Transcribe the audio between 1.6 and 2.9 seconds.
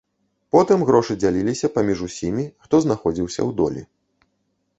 паміж усімі, хто